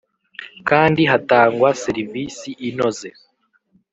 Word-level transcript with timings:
kandi 0.69 1.01
hatangwa 1.11 1.69
serivisi 1.83 2.49
inoze, 2.69 3.09